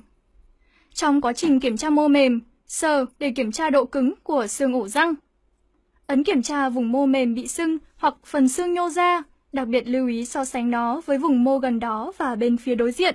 Trong 0.94 1.20
quá 1.20 1.32
trình 1.32 1.60
kiểm 1.60 1.76
tra 1.76 1.90
mô 1.90 2.08
mềm, 2.08 2.40
sờ 2.66 3.04
để 3.18 3.32
kiểm 3.36 3.52
tra 3.52 3.70
độ 3.70 3.84
cứng 3.84 4.14
của 4.22 4.46
xương 4.46 4.72
ổ 4.72 4.88
răng. 4.88 5.14
Ấn 6.06 6.24
kiểm 6.24 6.42
tra 6.42 6.68
vùng 6.68 6.92
mô 6.92 7.06
mềm 7.06 7.34
bị 7.34 7.46
sưng 7.46 7.78
hoặc 7.96 8.14
phần 8.24 8.48
xương 8.48 8.74
nhô 8.74 8.88
ra, 8.88 9.22
đặc 9.52 9.68
biệt 9.68 9.88
lưu 9.88 10.08
ý 10.08 10.24
so 10.24 10.44
sánh 10.44 10.70
nó 10.70 11.00
với 11.06 11.18
vùng 11.18 11.44
mô 11.44 11.58
gần 11.58 11.80
đó 11.80 12.12
và 12.18 12.34
bên 12.34 12.56
phía 12.56 12.74
đối 12.74 12.92
diện. 12.92 13.14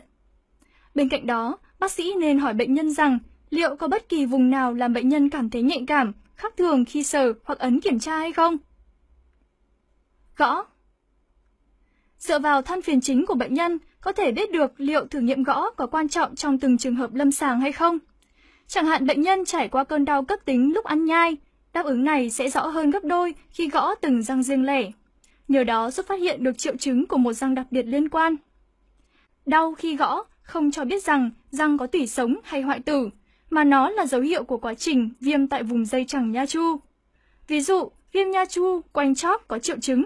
Bên 0.95 1.09
cạnh 1.09 1.27
đó, 1.27 1.57
bác 1.79 1.91
sĩ 1.91 2.13
nên 2.19 2.39
hỏi 2.39 2.53
bệnh 2.53 2.74
nhân 2.74 2.91
rằng 2.91 3.19
liệu 3.50 3.75
có 3.75 3.88
bất 3.88 4.09
kỳ 4.09 4.25
vùng 4.25 4.50
nào 4.50 4.74
làm 4.74 4.93
bệnh 4.93 5.09
nhân 5.09 5.29
cảm 5.29 5.50
thấy 5.50 5.62
nhạy 5.62 5.83
cảm, 5.88 6.13
khác 6.36 6.53
thường 6.57 6.86
khi 6.86 7.03
sờ 7.03 7.33
hoặc 7.43 7.59
ấn 7.59 7.81
kiểm 7.81 8.00
tra 8.00 8.17
hay 8.17 8.33
không. 8.33 8.57
Gõ 10.38 10.65
Dựa 12.27 12.39
vào 12.39 12.62
than 12.62 12.82
phiền 12.82 13.01
chính 13.01 13.25
của 13.25 13.34
bệnh 13.34 13.53
nhân, 13.53 13.79
có 14.01 14.12
thể 14.12 14.32
biết 14.32 14.51
được 14.51 14.74
liệu 14.77 15.05
thử 15.05 15.20
nghiệm 15.20 15.44
gõ 15.44 15.70
có 15.70 15.88
quan 15.88 16.10
trọng 16.10 16.36
trong 16.36 16.60
từng 16.60 16.77
trường 16.77 16.96
hợp 16.96 17.13
lâm 17.13 17.32
sàng 17.32 17.62
hay 17.62 17.72
không. 17.72 18.00
Chẳng 18.67 18.86
hạn 18.86 19.08
bệnh 19.08 19.22
nhân 19.22 19.46
trải 19.46 19.67
qua 19.67 19.84
cơn 19.84 20.05
đau 20.05 20.24
cấp 20.24 20.39
tính 20.46 20.74
lúc 20.74 20.86
ăn 20.86 21.05
nhai, 21.05 21.38
đáp 21.74 21.86
ứng 21.86 22.03
này 22.03 22.29
sẽ 22.29 22.50
rõ 22.50 22.67
hơn 22.67 22.91
gấp 22.91 23.03
đôi 23.03 23.36
khi 23.51 23.70
gõ 23.70 23.96
từng 23.96 24.24
răng 24.24 24.44
riêng 24.44 24.65
lẻ. 24.65 24.91
Nhờ 25.48 25.63
đó 25.63 25.91
giúp 25.91 26.05
phát 26.08 26.20
hiện 26.20 26.44
được 26.44 26.58
triệu 26.58 26.77
chứng 26.77 27.05
của 27.08 27.17
một 27.17 27.34
răng 27.34 27.55
đặc 27.55 27.67
biệt 27.72 27.84
liên 27.84 28.10
quan. 28.10 28.36
Đau 29.46 29.74
khi 29.74 29.96
gõ 29.96 30.24
không 30.41 30.72
cho 30.72 30.86
biết 30.86 31.03
rằng 31.03 31.29
răng 31.51 31.77
có 31.77 31.88
tủy 31.88 32.08
sống 32.08 32.36
hay 32.44 32.62
hoại 32.62 32.79
tử, 32.79 33.10
mà 33.50 33.63
nó 33.63 33.89
là 33.89 34.05
dấu 34.05 34.22
hiệu 34.22 34.44
của 34.44 34.58
quá 34.58 34.74
trình 34.74 35.10
viêm 35.20 35.48
tại 35.48 35.63
vùng 35.63 35.86
dây 35.86 36.05
chẳng 36.08 36.32
nha 36.32 36.46
chu. 36.46 36.79
Ví 37.48 37.62
dụ, 37.62 37.91
viêm 38.12 38.32
nha 38.32 38.46
chu 38.46 38.82
quanh 38.91 39.15
chóp 39.15 39.48
có 39.48 39.60
triệu 39.60 39.77
chứng. 39.79 40.03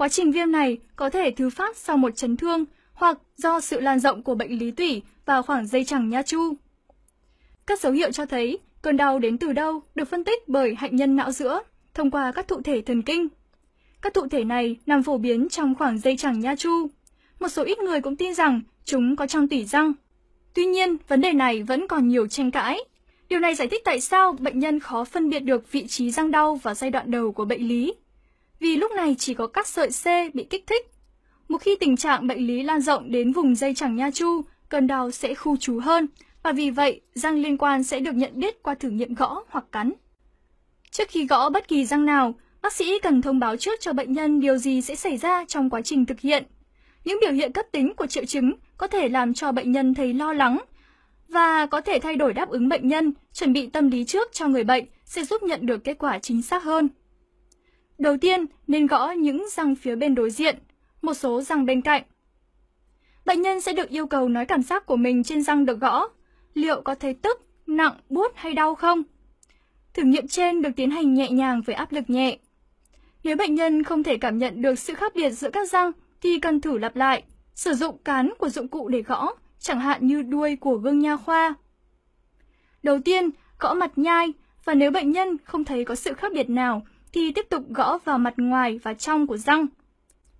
Quá 0.00 0.08
trình 0.08 0.32
viêm 0.32 0.52
này 0.52 0.78
có 0.96 1.10
thể 1.10 1.30
thứ 1.30 1.50
phát 1.50 1.76
sau 1.76 1.96
một 1.96 2.16
chấn 2.16 2.36
thương 2.36 2.64
hoặc 2.92 3.18
do 3.36 3.60
sự 3.60 3.80
lan 3.80 3.98
rộng 3.98 4.22
của 4.22 4.34
bệnh 4.34 4.58
lý 4.58 4.70
tủy 4.70 5.02
vào 5.26 5.42
khoảng 5.42 5.66
dây 5.66 5.84
chẳng 5.84 6.08
nha 6.08 6.22
chu. 6.22 6.54
Các 7.66 7.80
dấu 7.80 7.92
hiệu 7.92 8.12
cho 8.12 8.26
thấy 8.26 8.58
cơn 8.82 8.96
đau 8.96 9.18
đến 9.18 9.38
từ 9.38 9.52
đâu 9.52 9.82
được 9.94 10.04
phân 10.04 10.24
tích 10.24 10.48
bởi 10.48 10.74
hạnh 10.74 10.96
nhân 10.96 11.16
não 11.16 11.32
giữa 11.32 11.62
thông 11.94 12.10
qua 12.10 12.32
các 12.32 12.48
thụ 12.48 12.62
thể 12.62 12.82
thần 12.82 13.02
kinh. 13.02 13.28
Các 14.02 14.14
thụ 14.14 14.28
thể 14.28 14.44
này 14.44 14.76
nằm 14.86 15.02
phổ 15.02 15.18
biến 15.18 15.48
trong 15.48 15.74
khoảng 15.74 15.98
dây 15.98 16.16
chẳng 16.16 16.40
nha 16.40 16.54
chu. 16.56 16.86
Một 17.40 17.48
số 17.48 17.64
ít 17.64 17.78
người 17.78 18.00
cũng 18.00 18.16
tin 18.16 18.34
rằng 18.34 18.60
chúng 18.84 19.16
có 19.16 19.26
trong 19.26 19.48
tủy 19.48 19.64
răng. 19.64 19.92
Tuy 20.54 20.66
nhiên, 20.66 20.96
vấn 21.08 21.20
đề 21.20 21.32
này 21.32 21.62
vẫn 21.62 21.88
còn 21.88 22.08
nhiều 22.08 22.26
tranh 22.26 22.50
cãi. 22.50 22.78
Điều 23.28 23.40
này 23.40 23.54
giải 23.54 23.68
thích 23.68 23.82
tại 23.84 24.00
sao 24.00 24.32
bệnh 24.38 24.58
nhân 24.58 24.80
khó 24.80 25.04
phân 25.04 25.30
biệt 25.30 25.40
được 25.40 25.72
vị 25.72 25.86
trí 25.86 26.10
răng 26.10 26.30
đau 26.30 26.54
vào 26.54 26.74
giai 26.74 26.90
đoạn 26.90 27.10
đầu 27.10 27.32
của 27.32 27.44
bệnh 27.44 27.68
lý. 27.68 27.94
Vì 28.60 28.76
lúc 28.76 28.92
này 28.92 29.14
chỉ 29.18 29.34
có 29.34 29.46
các 29.46 29.66
sợi 29.66 29.88
C 29.88 30.34
bị 30.34 30.44
kích 30.50 30.66
thích. 30.66 30.90
Một 31.48 31.58
khi 31.58 31.76
tình 31.80 31.96
trạng 31.96 32.26
bệnh 32.26 32.46
lý 32.46 32.62
lan 32.62 32.80
rộng 32.80 33.10
đến 33.12 33.32
vùng 33.32 33.54
dây 33.54 33.74
chẳng 33.74 33.96
nha 33.96 34.10
chu, 34.10 34.42
cơn 34.68 34.86
đau 34.86 35.10
sẽ 35.10 35.34
khu 35.34 35.56
trú 35.56 35.78
hơn, 35.78 36.06
và 36.42 36.52
vì 36.52 36.70
vậy 36.70 37.00
răng 37.14 37.42
liên 37.42 37.58
quan 37.58 37.84
sẽ 37.84 38.00
được 38.00 38.14
nhận 38.14 38.30
biết 38.34 38.62
qua 38.62 38.74
thử 38.74 38.90
nghiệm 38.90 39.14
gõ 39.14 39.44
hoặc 39.48 39.64
cắn. 39.72 39.92
Trước 40.90 41.08
khi 41.08 41.26
gõ 41.26 41.50
bất 41.50 41.68
kỳ 41.68 41.84
răng 41.84 42.06
nào, 42.06 42.34
bác 42.62 42.72
sĩ 42.72 42.98
cần 43.02 43.22
thông 43.22 43.38
báo 43.38 43.56
trước 43.56 43.80
cho 43.80 43.92
bệnh 43.92 44.12
nhân 44.12 44.40
điều 44.40 44.56
gì 44.56 44.80
sẽ 44.80 44.94
xảy 44.94 45.16
ra 45.16 45.44
trong 45.48 45.70
quá 45.70 45.82
trình 45.82 46.06
thực 46.06 46.20
hiện. 46.20 46.44
Những 47.04 47.18
biểu 47.20 47.32
hiện 47.32 47.52
cấp 47.52 47.66
tính 47.72 47.92
của 47.96 48.06
triệu 48.06 48.24
chứng 48.24 48.52
có 48.76 48.86
thể 48.86 49.08
làm 49.08 49.34
cho 49.34 49.52
bệnh 49.52 49.72
nhân 49.72 49.94
thấy 49.94 50.14
lo 50.14 50.32
lắng 50.32 50.58
và 51.28 51.66
có 51.66 51.80
thể 51.80 51.98
thay 52.02 52.16
đổi 52.16 52.32
đáp 52.32 52.48
ứng 52.48 52.68
bệnh 52.68 52.88
nhân, 52.88 53.12
chuẩn 53.32 53.52
bị 53.52 53.66
tâm 53.66 53.90
lý 53.90 54.04
trước 54.04 54.28
cho 54.32 54.48
người 54.48 54.64
bệnh 54.64 54.84
sẽ 55.04 55.24
giúp 55.24 55.42
nhận 55.42 55.66
được 55.66 55.84
kết 55.84 55.98
quả 55.98 56.18
chính 56.18 56.42
xác 56.42 56.64
hơn. 56.64 56.88
Đầu 58.00 58.16
tiên, 58.16 58.46
nên 58.66 58.86
gõ 58.86 59.10
những 59.10 59.46
răng 59.50 59.74
phía 59.74 59.96
bên 59.96 60.14
đối 60.14 60.30
diện, 60.30 60.58
một 61.02 61.14
số 61.14 61.42
răng 61.42 61.66
bên 61.66 61.80
cạnh. 61.80 62.02
Bệnh 63.24 63.42
nhân 63.42 63.60
sẽ 63.60 63.72
được 63.72 63.88
yêu 63.88 64.06
cầu 64.06 64.28
nói 64.28 64.46
cảm 64.46 64.62
giác 64.62 64.86
của 64.86 64.96
mình 64.96 65.22
trên 65.24 65.42
răng 65.42 65.66
được 65.66 65.80
gõ, 65.80 66.08
liệu 66.54 66.82
có 66.82 66.94
thấy 66.94 67.14
tức, 67.14 67.46
nặng, 67.66 67.92
buốt 68.08 68.32
hay 68.34 68.52
đau 68.52 68.74
không? 68.74 69.02
Thử 69.94 70.02
nghiệm 70.02 70.28
trên 70.28 70.62
được 70.62 70.70
tiến 70.76 70.90
hành 70.90 71.14
nhẹ 71.14 71.30
nhàng 71.30 71.62
với 71.62 71.74
áp 71.74 71.92
lực 71.92 72.10
nhẹ. 72.10 72.38
Nếu 73.24 73.36
bệnh 73.36 73.54
nhân 73.54 73.82
không 73.82 74.02
thể 74.02 74.16
cảm 74.16 74.38
nhận 74.38 74.62
được 74.62 74.78
sự 74.78 74.94
khác 74.94 75.12
biệt 75.14 75.30
giữa 75.30 75.50
các 75.50 75.70
răng 75.70 75.92
thì 76.22 76.40
cần 76.40 76.60
thử 76.60 76.78
lặp 76.78 76.96
lại, 76.96 77.22
sử 77.54 77.74
dụng 77.74 77.98
cán 78.04 78.32
của 78.38 78.48
dụng 78.48 78.68
cụ 78.68 78.88
để 78.88 79.02
gõ, 79.02 79.32
chẳng 79.58 79.80
hạn 79.80 80.06
như 80.06 80.22
đuôi 80.22 80.56
của 80.56 80.76
gương 80.76 80.98
nha 80.98 81.16
khoa. 81.16 81.54
Đầu 82.82 82.98
tiên, 83.04 83.30
gõ 83.58 83.74
mặt 83.74 83.98
nhai 83.98 84.32
và 84.64 84.74
nếu 84.74 84.90
bệnh 84.90 85.10
nhân 85.10 85.36
không 85.44 85.64
thấy 85.64 85.84
có 85.84 85.94
sự 85.94 86.12
khác 86.14 86.32
biệt 86.34 86.50
nào 86.50 86.82
thì 87.12 87.32
tiếp 87.32 87.46
tục 87.50 87.62
gõ 87.68 87.98
vào 87.98 88.18
mặt 88.18 88.34
ngoài 88.36 88.80
và 88.82 88.94
trong 88.94 89.26
của 89.26 89.36
răng. 89.36 89.66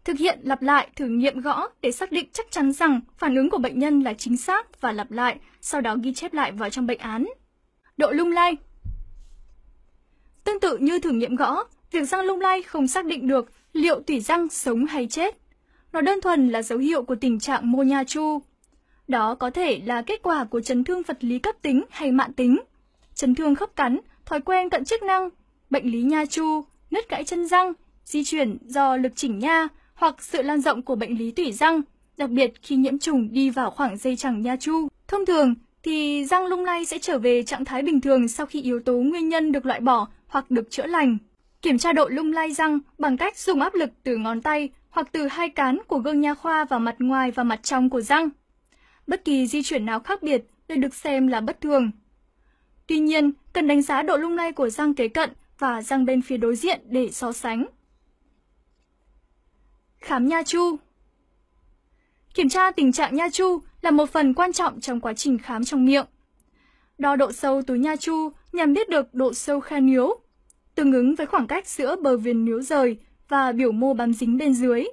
Thực 0.05 0.19
hiện 0.19 0.39
lặp 0.43 0.62
lại 0.62 0.89
thử 0.97 1.07
nghiệm 1.07 1.41
gõ 1.41 1.69
để 1.81 1.93
xác 1.93 2.12
định 2.12 2.29
chắc 2.33 2.50
chắn 2.50 2.73
rằng 2.73 3.00
phản 3.19 3.37
ứng 3.37 3.50
của 3.50 3.59
bệnh 3.59 3.79
nhân 3.79 4.00
là 4.00 4.15
chính 4.15 4.37
xác 4.37 4.81
và 4.81 4.93
lặp 4.93 5.11
lại, 5.11 5.37
sau 5.61 5.81
đó 5.81 5.97
ghi 6.03 6.15
chép 6.15 6.35
lại 6.35 6.53
vào 6.53 6.71
trong 6.71 6.87
bệnh 6.87 6.99
án. 6.99 7.27
Độ 7.97 8.11
lung 8.11 8.33
lay 8.33 8.57
Tương 10.45 10.61
tự 10.61 10.77
như 10.77 10.99
thử 10.99 11.11
nghiệm 11.11 11.37
gõ, 11.37 11.65
việc 11.91 12.05
răng 12.05 12.25
lung 12.25 12.41
lay 12.41 12.62
không 12.62 12.89
xác 12.89 13.05
định 13.05 13.29
được 13.29 13.53
liệu 13.73 14.00
tủy 14.00 14.21
răng 14.21 14.49
sống 14.49 14.87
hay 14.87 15.07
chết. 15.07 15.37
Nó 15.93 16.00
đơn 16.00 16.21
thuần 16.21 16.49
là 16.49 16.62
dấu 16.62 16.79
hiệu 16.79 17.03
của 17.03 17.15
tình 17.15 17.39
trạng 17.39 17.71
mô 17.71 17.83
nha 17.83 18.05
chu. 18.05 18.39
Đó 19.09 19.35
có 19.35 19.50
thể 19.50 19.81
là 19.85 20.03
kết 20.03 20.23
quả 20.23 20.45
của 20.45 20.61
chấn 20.61 20.85
thương 20.85 21.03
vật 21.03 21.25
lý 21.25 21.39
cấp 21.39 21.55
tính 21.62 21.85
hay 21.91 22.12
mạn 22.12 22.33
tính, 22.33 22.61
chấn 23.15 23.35
thương 23.35 23.55
khớp 23.55 23.77
cắn, 23.77 24.00
thói 24.25 24.41
quen 24.41 24.71
cận 24.71 24.85
chức 24.85 25.03
năng, 25.03 25.29
bệnh 25.71 25.87
lý 25.87 26.03
nha 26.03 26.25
chu, 26.27 26.65
nứt 26.91 27.09
gãy 27.09 27.25
chân 27.25 27.47
răng, 27.47 27.73
di 28.05 28.25
chuyển 28.25 28.59
do 28.67 28.97
lực 28.97 29.12
chỉnh 29.17 29.39
nha 29.39 29.69
hoặc 29.95 30.23
sự 30.23 30.43
lan 30.43 30.61
rộng 30.61 30.83
của 30.83 30.95
bệnh 30.95 31.19
lý 31.19 31.31
tủy 31.31 31.53
răng, 31.53 31.83
đặc 32.17 32.31
biệt 32.31 32.53
khi 32.62 32.77
nhiễm 32.77 32.99
trùng 32.99 33.33
đi 33.33 33.50
vào 33.50 33.71
khoảng 33.71 33.97
dây 33.97 34.17
chẳng 34.17 34.43
nha 34.43 34.57
chu. 34.57 34.89
Thông 35.09 35.27
thường 35.27 35.55
thì 35.83 36.25
răng 36.25 36.47
lung 36.47 36.65
lay 36.65 36.85
sẽ 36.85 36.99
trở 36.99 37.19
về 37.19 37.43
trạng 37.43 37.65
thái 37.65 37.83
bình 37.83 38.00
thường 38.00 38.29
sau 38.29 38.47
khi 38.47 38.62
yếu 38.62 38.81
tố 38.81 38.93
nguyên 38.93 39.29
nhân 39.29 39.53
được 39.53 39.67
loại 39.67 39.81
bỏ 39.81 40.09
hoặc 40.27 40.50
được 40.50 40.71
chữa 40.71 40.87
lành. 40.87 41.19
Kiểm 41.62 41.79
tra 41.79 41.93
độ 41.93 42.09
lung 42.09 42.33
lay 42.33 42.53
răng 42.53 42.79
bằng 42.99 43.17
cách 43.17 43.39
dùng 43.39 43.61
áp 43.61 43.75
lực 43.75 43.91
từ 44.03 44.17
ngón 44.17 44.43
tay 44.43 44.69
hoặc 44.91 45.09
từ 45.12 45.27
hai 45.27 45.49
cán 45.49 45.79
của 45.87 45.99
gương 45.99 46.21
nha 46.21 46.35
khoa 46.35 46.65
vào 46.65 46.81
mặt 46.81 46.97
ngoài 46.99 47.31
và 47.31 47.45
mặt 47.45 47.61
trong 47.62 47.91
của 47.91 48.00
răng. 48.00 48.29
Bất 49.07 49.25
kỳ 49.25 49.47
di 49.47 49.62
chuyển 49.62 49.87
nào 49.87 50.00
khác 50.00 50.23
biệt 50.23 50.45
đều 50.69 50.79
được 50.79 50.95
xem 50.95 51.27
là 51.27 51.41
bất 51.41 51.61
thường. 51.61 51.91
Tuy 52.87 52.99
nhiên, 52.99 53.33
cần 53.53 53.67
đánh 53.67 53.83
giá 53.83 54.03
độ 54.03 54.17
lung 54.17 54.37
lay 54.37 54.53
của 54.53 54.71
răng 54.71 54.95
kế 54.95 55.09
cận 55.09 55.31
và 55.61 55.83
răng 55.83 56.05
bên 56.05 56.23
phía 56.23 56.37
đối 56.37 56.57
diện 56.57 56.81
để 56.88 57.11
so 57.11 57.33
sánh. 57.33 57.67
Khám 59.99 60.29
nha 60.29 60.43
chu 60.43 60.76
Kiểm 62.35 62.49
tra 62.49 62.71
tình 62.71 62.93
trạng 62.93 63.17
nha 63.17 63.29
chu 63.33 63.59
là 63.83 63.90
một 63.90 64.11
phần 64.11 64.35
quan 64.35 64.52
trọng 64.52 64.81
trong 64.81 65.00
quá 65.00 65.14
trình 65.14 65.38
khám 65.38 65.64
trong 65.64 65.85
miệng. 65.85 66.07
Đo 66.99 67.17
độ 67.17 67.33
sâu 67.33 67.62
túi 67.62 67.79
nha 67.79 67.97
chu 67.97 68.33
nhằm 68.52 68.73
biết 68.73 68.88
được 68.88 69.14
độ 69.14 69.35
sâu 69.35 69.61
khe 69.61 69.81
níu, 69.81 70.14
tương 70.75 70.93
ứng 70.93 71.14
với 71.14 71.26
khoảng 71.26 71.47
cách 71.47 71.69
giữa 71.69 71.97
bờ 71.97 72.17
viền 72.17 72.45
níu 72.45 72.62
rời 72.62 72.97
và 73.29 73.52
biểu 73.52 73.73
mô 73.73 73.95
bám 73.95 74.12
dính 74.12 74.38
bên 74.38 74.55
dưới. 74.55 74.85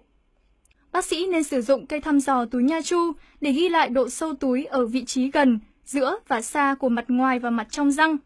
Bác 0.91 1.05
sĩ 1.05 1.27
nên 1.27 1.43
sử 1.43 1.61
dụng 1.61 1.87
cây 1.87 2.01
thăm 2.01 2.19
dò 2.19 2.45
túi 2.45 2.63
nha 2.63 2.81
chu 2.81 3.11
để 3.41 3.51
ghi 3.51 3.69
lại 3.69 3.89
độ 3.89 4.09
sâu 4.09 4.33
túi 4.33 4.65
ở 4.65 4.85
vị 4.85 5.05
trí 5.05 5.31
gần, 5.31 5.59
giữa 5.85 6.19
và 6.27 6.41
xa 6.41 6.75
của 6.79 6.89
mặt 6.89 7.05
ngoài 7.07 7.39
và 7.39 7.49
mặt 7.49 7.67
trong 7.71 7.91
răng. 7.91 8.17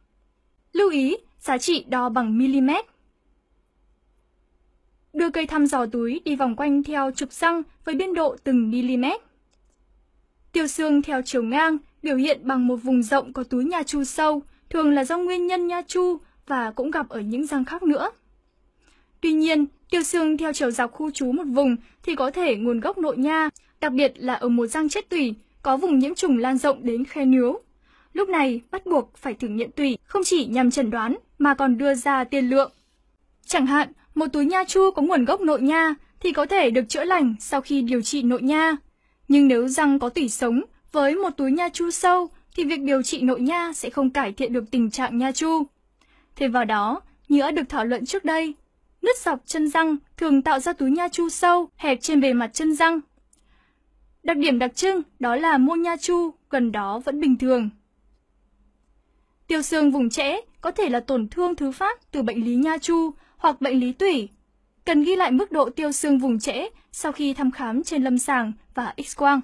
Lưu 0.74 0.90
ý, 0.90 1.18
giá 1.42 1.58
trị 1.58 1.86
đo 1.88 2.10
bằng 2.10 2.38
mm. 2.38 2.70
Đưa 5.14 5.30
cây 5.30 5.48
thăm 5.48 5.66
dò 5.66 5.86
túi 5.86 6.22
đi 6.26 6.36
vòng 6.36 6.56
quanh 6.56 6.84
theo 6.84 7.12
trục 7.12 7.32
răng 7.32 7.64
với 7.86 7.96
biên 7.96 8.14
độ 8.14 8.36
từng 8.44 8.72
mm. 8.72 9.06
Tiêu 10.52 10.68
xương 10.68 11.02
theo 11.02 11.22
chiều 11.26 11.44
ngang 11.44 11.78
biểu 12.04 12.16
hiện 12.16 12.40
bằng 12.44 12.68
một 12.68 12.76
vùng 12.76 13.04
rộng 13.04 13.34
có 13.34 13.44
túi 13.44 13.66
nha 13.66 13.84
chu 13.84 14.04
sâu, 14.04 14.42
thường 14.70 14.92
là 14.92 15.04
do 15.04 15.18
nguyên 15.18 15.48
nhân 15.48 15.68
nha 15.68 15.82
chu 15.88 16.18
và 16.48 16.72
cũng 16.72 16.92
gặp 16.92 17.10
ở 17.10 17.20
những 17.20 17.46
răng 17.46 17.66
khác 17.66 17.84
nữa. 17.84 18.12
Tuy 19.22 19.34
nhiên, 19.34 19.66
tiêu 19.90 20.04
xương 20.04 20.38
theo 20.38 20.54
chiều 20.54 20.72
dọc 20.72 20.92
khu 20.92 21.12
trú 21.12 21.32
một 21.32 21.44
vùng 21.44 21.76
thì 22.04 22.16
có 22.16 22.32
thể 22.32 22.56
nguồn 22.56 22.80
gốc 22.80 22.98
nội 22.98 23.18
nha, 23.18 23.50
đặc 23.82 23.94
biệt 23.94 24.14
là 24.16 24.34
ở 24.34 24.50
một 24.50 24.68
răng 24.68 24.90
chết 24.90 25.10
tủy, 25.10 25.36
có 25.62 25.78
vùng 25.78 26.00
nhiễm 26.00 26.16
trùng 26.16 26.38
lan 26.38 26.58
rộng 26.58 26.86
đến 26.86 27.06
khe 27.06 27.26
nướu. 27.26 27.60
Lúc 28.14 28.30
này, 28.30 28.62
bắt 28.72 28.86
buộc 28.86 29.18
phải 29.18 29.34
thử 29.34 29.48
nghiệm 29.48 29.72
tủy, 29.72 29.98
không 30.04 30.24
chỉ 30.26 30.46
nhằm 30.46 30.72
chẩn 30.72 30.90
đoán 30.90 31.16
mà 31.42 31.54
còn 31.54 31.78
đưa 31.78 31.94
ra 31.94 32.24
tiên 32.24 32.50
lượng. 32.50 32.72
Chẳng 33.46 33.66
hạn, 33.66 33.92
một 34.16 34.28
túi 34.34 34.46
nha 34.46 34.64
chu 34.68 34.92
có 34.96 35.02
nguồn 35.02 35.26
gốc 35.26 35.42
nội 35.42 35.62
nha 35.62 35.96
thì 36.20 36.32
có 36.32 36.46
thể 36.46 36.72
được 36.72 36.90
chữa 36.90 37.04
lành 37.04 37.36
sau 37.40 37.62
khi 37.62 37.82
điều 37.82 38.02
trị 38.02 38.22
nội 38.24 38.42
nha. 38.42 38.76
Nhưng 39.28 39.48
nếu 39.48 39.68
răng 39.68 40.00
có 40.00 40.10
tủy 40.10 40.30
sống 40.30 40.62
với 40.92 41.16
một 41.16 41.30
túi 41.38 41.52
nha 41.52 41.70
chu 41.70 41.92
sâu 41.92 42.30
thì 42.56 42.64
việc 42.64 42.82
điều 42.82 43.04
trị 43.04 43.22
nội 43.22 43.42
nha 43.42 43.74
sẽ 43.74 43.90
không 43.90 44.10
cải 44.10 44.32
thiện 44.32 44.54
được 44.54 44.72
tình 44.72 44.92
trạng 44.92 45.18
nha 45.18 45.32
chu. 45.32 45.64
Thêm 46.36 46.52
vào 46.52 46.66
đó, 46.66 47.02
như 47.30 47.40
đã 47.40 47.52
được 47.52 47.70
thảo 47.70 47.86
luận 47.86 48.06
trước 48.06 48.26
đây, 48.26 48.54
nứt 49.02 49.18
dọc 49.18 49.40
chân 49.46 49.70
răng 49.70 49.98
thường 50.18 50.42
tạo 50.42 50.60
ra 50.60 50.74
túi 50.74 50.92
nha 50.92 51.08
chu 51.08 51.30
sâu 51.30 51.70
hẹp 51.76 52.02
trên 52.02 52.22
bề 52.22 52.34
mặt 52.34 52.50
chân 52.54 52.76
răng. 52.76 53.00
Đặc 54.24 54.38
điểm 54.38 54.60
đặc 54.60 54.76
trưng 54.76 55.02
đó 55.20 55.36
là 55.36 55.58
mô 55.58 55.76
nha 55.76 55.96
chu 55.98 56.32
gần 56.50 56.72
đó 56.72 57.00
vẫn 57.00 57.20
bình 57.20 57.38
thường. 57.38 57.70
Tiêu 59.52 59.62
xương 59.62 59.92
vùng 59.92 60.10
trễ 60.10 60.42
có 60.62 60.72
thể 60.72 60.90
là 60.90 61.00
tổn 61.00 61.28
thương 61.28 61.56
thứ 61.56 61.72
phát 61.72 62.12
từ 62.12 62.22
bệnh 62.22 62.46
lý 62.46 62.56
nha 62.56 62.78
chu 62.78 63.12
hoặc 63.38 63.62
bệnh 63.62 63.80
lý 63.80 63.94
tủy. 63.94 64.30
Cần 64.86 65.04
ghi 65.04 65.16
lại 65.16 65.32
mức 65.32 65.52
độ 65.52 65.70
tiêu 65.70 65.92
xương 65.92 66.20
vùng 66.20 66.40
trễ 66.40 66.70
sau 66.92 67.12
khi 67.12 67.34
thăm 67.34 67.52
khám 67.52 67.84
trên 67.84 68.04
lâm 68.04 68.18
sàng 68.18 68.54
và 68.76 68.94
X-quang. 68.98 69.40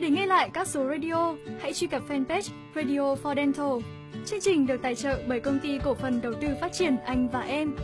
Để 0.00 0.10
nghe 0.10 0.26
lại 0.26 0.50
các 0.52 0.68
số 0.68 0.88
radio, 0.88 1.34
hãy 1.60 1.72
truy 1.72 1.86
cập 1.86 2.02
fanpage 2.08 2.48
Radio 2.74 3.14
for 3.22 3.36
Dental. 3.36 3.92
Chương 4.26 4.40
trình 4.40 4.66
được 4.66 4.82
tài 4.82 4.94
trợ 4.94 5.22
bởi 5.28 5.40
công 5.40 5.58
ty 5.58 5.78
cổ 5.84 5.94
phần 5.94 6.20
đầu 6.22 6.32
tư 6.40 6.48
phát 6.60 6.72
triển 6.72 6.96
Anh 6.96 7.28
và 7.28 7.40
Em 7.40 7.76